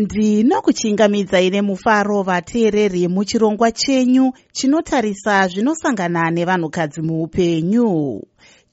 [0.00, 8.22] ndinokuchingamidzai nemufaro vateereri muchirongwa chenyu chinotarisa zvinosangana nevanhukadzi muupenyu.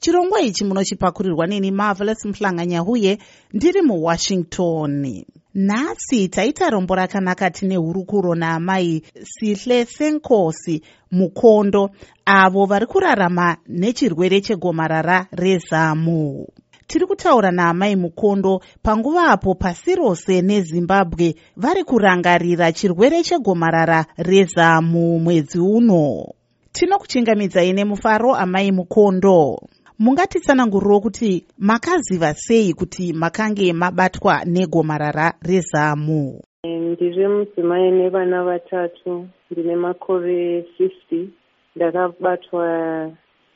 [0.00, 3.18] Chirongwa ichi munochipakurirwa neni marvelous muhlanganya uye
[3.52, 5.24] ndiri muwashington.
[5.54, 11.90] Nhasi taita rombo rakanaka tine hurukuro naamai sihle senkosi mukondo
[12.24, 16.46] avo vari kurarama nechirwere chegomarara rezamu
[16.88, 25.58] tiri kutaura naamai mukondo panguva apo pasi rose nezimbabwe vari kurangarira chirwere chegomarara rezamu mwedzi
[25.60, 26.24] uno.
[26.72, 29.58] Tinokuchingamidzai nemufaro amai mukondo.
[29.98, 36.40] Mungatitsananguriro kuti makaziva sei kuti makange mabatwa negomarara rezamu.
[36.64, 41.28] Ndiri mudzimai nevana vatatu ndine makore 50
[41.76, 43.10] ndakabatwa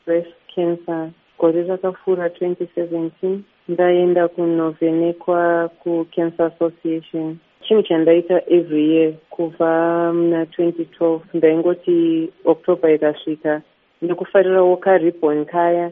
[0.06, 1.10] breast cancer
[1.42, 3.38] gore rakapfuura 2017
[3.68, 7.36] ndaenda kunovhenekwa kucancer association.
[7.62, 13.62] Chinhu chandaita every year kubva muna 2012 ndaingoti october ikasvika
[14.02, 15.90] ndikufarirawo karibon kaya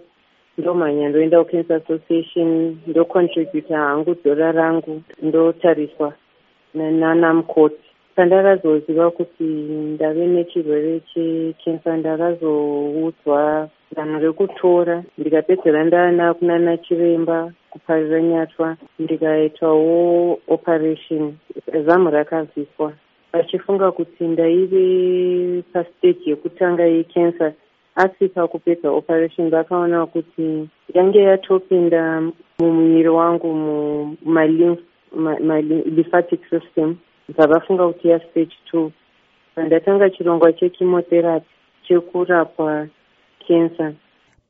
[0.58, 6.12] ndomhanya ndoenda kucancer association ndocontributa hangu dhora rangu ndotariswa
[6.74, 9.44] nanamukoti pandakazoziva kuti
[9.94, 21.34] ndave nechirwere checancer ndakazoudzwa danho rekutora ndikapedzera ndaana kunana chiremba kuparira nyatwa ndikaitawo operation
[21.86, 22.92] zamu rakabviswa
[23.32, 27.52] vachifunga kuti ndaive pasteji yekutanga yecancer
[27.94, 32.22] asi pakupedza operation vakaona kuti yange yatopinda
[32.58, 33.54] mumuviri wangu
[34.24, 36.96] mumalymphatic system.
[37.34, 38.92] Zvavafunga kuti yastage two.
[39.54, 41.46] Pandatanga chirongwa chechemotherapy
[41.88, 42.86] chekurapwa
[43.50, 43.90] cancer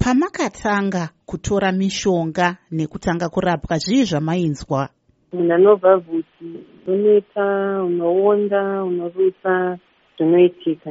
[0.01, 4.89] pamakatanga kutora mishonga nekutanga kurapwa zvii zvamainzwa?
[5.33, 6.48] Munhu anobva bvudzi
[6.87, 7.47] uneta
[7.84, 9.78] unoonda unorutsa
[10.17, 10.91] zvinoitika.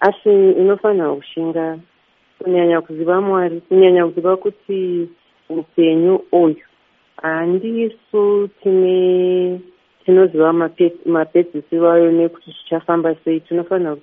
[0.00, 0.28] Asi
[0.60, 1.78] unofanira kushinga
[2.38, 5.08] kunyanya kuziva mwari kunyanya kuziva kuti
[5.48, 6.64] upenyu uyu
[7.22, 9.60] handisu tine
[10.04, 10.52] tinoziva
[11.06, 13.40] mapedzisi vayo nekuti zvichafamba sei.
[13.40, 13.96] Tinofanira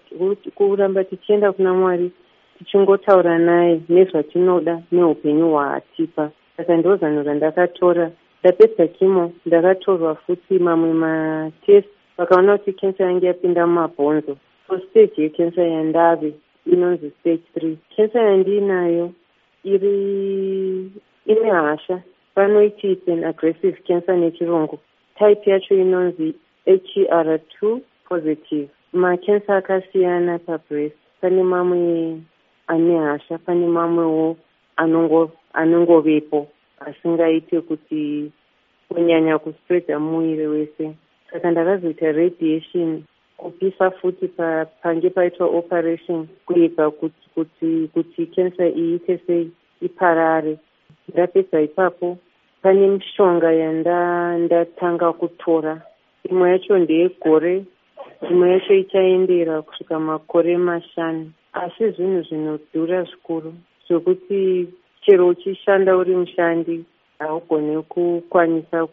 [0.56, 2.12] kuramba tichienda kuna mwari
[2.64, 6.32] tichingotaura naye nezvatinoda neupenyu hwaatipa.
[6.58, 8.12] Saka ndo zano randakatora.
[8.40, 11.88] Ndapedza kimo ndakatorwa futi mamwe matest
[12.18, 14.38] vakaona kuti kensa yange yapinda mumabhonzo.
[14.68, 16.34] So stage yekensa yandave
[16.66, 17.78] inonzi stage three.
[17.96, 19.12] Kensa yandiinayo
[19.64, 20.92] iri
[21.26, 22.02] ine hasha.
[22.36, 24.80] Panoiti its an aggressive cancer nechirungu.
[25.20, 26.34] Type yacho inonzi
[26.66, 28.70] her two positive.
[28.94, 30.96] Makensa akasiyana pabreast.
[31.22, 32.22] Pane mamwe
[32.68, 34.38] ane hasha pane mamwewo
[35.54, 36.48] anongovepo
[36.80, 38.32] asingaite kuti
[38.90, 40.94] kunyanya kuspreadha muviri wese.
[41.32, 43.04] Saka ndakazoita radiation
[43.38, 44.28] kupisa futi
[44.82, 49.52] pange paitwa operation kuedza kuti kuti cancer iite sei
[49.82, 50.58] iparare.
[51.10, 52.18] Ndapedza ipapo
[52.62, 55.82] pane mishonga yandatanga kutora.
[56.30, 57.66] Imwe yacho ndeyegore
[58.30, 63.54] imwe yacho ichaendera kusvika makore mashanu asi zvinhu zvinodhura zvikuru
[63.88, 64.68] zvokuti
[65.06, 66.86] chero uchishanda uri mushandi
[67.20, 68.88] haugone kukwanisa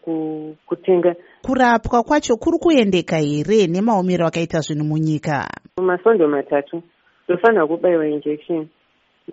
[0.65, 1.15] kutenga.
[1.41, 5.47] Kurapwa kwacho kuri kuendeka here nemaomero akaita zvinhu munyika?
[5.81, 6.81] Masondo matatu
[7.27, 8.67] ndofanira kubayiwa injection.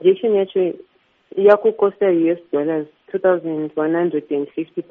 [0.01, 0.75] Injection yacho
[1.37, 4.83] yakukosta us dollars two thousand one hundred and fifty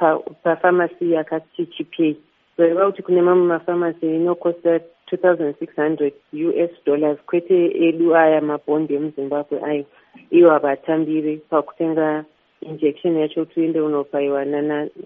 [0.44, 2.18] pafamasi yakati chipei.
[2.58, 8.42] Zoreva kuti kune mamwe mafamasi inokosta two thousand six hundred us dollars kwete edu aya
[8.42, 9.86] mabhondi emuzimbabwe ayo.
[10.32, 12.26] Iwo havatambiri pakutenga
[12.62, 14.46] injection yacho tuende unopayiwa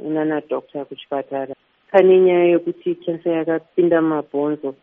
[0.04, 1.56] nanadokta kuchipatara.
[1.92, 4.76] Pane nyaya yekuti kensa yakapinda mumabhonzo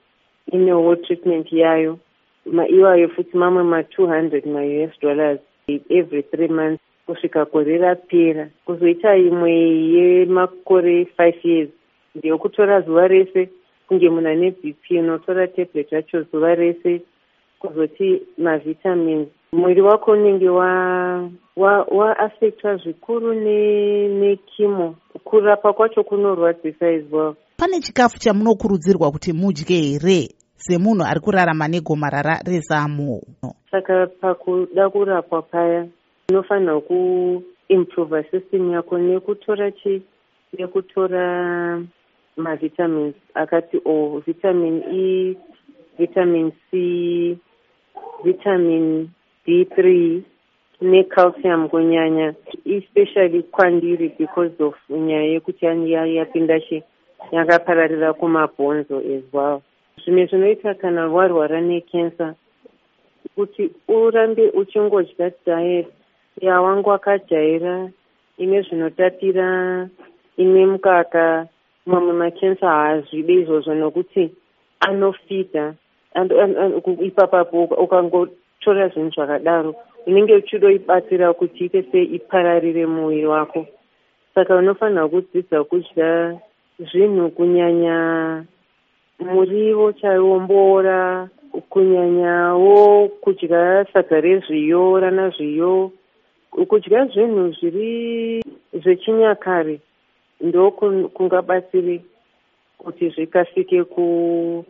[0.52, 1.98] inewo treatment yayo
[2.68, 5.40] iwayo futi mamwe ma-two hundred ma-us dollars
[5.90, 6.82] every three months.
[7.06, 9.52] Kusvika gore rapera kuzoita imwe
[9.94, 11.68] yemakore five years
[12.14, 13.48] ndeyekutora zuva rese
[13.88, 17.02] kunge munhu ane bp unotora tablet yacho zuva rese
[17.58, 20.48] kuzoti mavitamins mwiri wako unenge
[21.56, 27.34] waafektwa wa, wa zvikuru nekimo ne kurapa kwacho kunorwadzisa as well.
[27.56, 30.28] Pane chikafu chamunokurudzirwa kuti mudye here?
[30.56, 33.22] Semunhu ari kurarama negomarara rezamu.
[33.70, 35.86] Saka pakuda kurapwa paya
[36.28, 40.02] unofanira kuimprova system yako nekutora chi
[40.58, 41.82] nekutora
[42.38, 45.36] mavitamins akati o vitamin e
[45.98, 47.36] vitamin c
[48.24, 49.10] vitamin
[49.44, 50.24] d three
[50.80, 56.82] necalcium kunyanya especially kwandiri because of nyaya yekuti yapinda chi
[57.32, 59.62] yakapararira kumabhonzo as well.
[60.04, 62.34] Zvimwe zvinoita kana warwara nekensa
[63.34, 65.88] kuti urambe uchingodya diet
[66.40, 67.90] yawanga wakajaira
[68.38, 69.88] ine zvinotapira
[70.36, 71.46] ine mukaka
[71.90, 74.24] mamwe makensa haazvide izvozvo nokuti
[74.80, 75.64] anofidha
[77.08, 79.70] ipapapo ukangotora zvinhu zvakadaro
[80.06, 83.66] unenge uchidoibatsira kuti ite sei ipararire muviri wako
[84.34, 86.10] saka unofanira kudzidza kudya
[86.88, 87.96] zvinhu kunyanya
[89.18, 91.28] murivo chaiwo mboora
[91.70, 95.90] kunyanyawo kudya sadza rezviyo rana zviyo.
[96.50, 98.42] Kudya zvinhu zviri
[98.72, 99.80] zvechinyakare
[100.40, 100.70] ndo
[101.14, 102.04] kungabatsiri
[102.78, 104.64] kuti zvikasike ku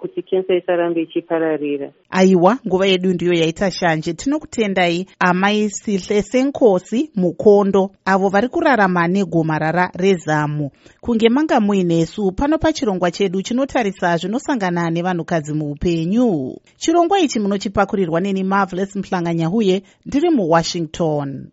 [0.00, 1.92] kuti kensa isarambe ichipararira.
[2.10, 4.12] Aiwa nguva yedu ndiyo yaita shanje.
[4.12, 10.70] Tinokutendai amai sihle senkosi mukondo avo vari kurarama negomarara rezamu.
[11.00, 16.56] Kunge manga muinesu pano pachirongwa chedu chinotarisa zvinosangana nevanhukadzi muupenyu.
[16.76, 21.46] Chirongwa ichi munochipakurirwa neni marvelous mhlanganya uye ndiri muwashington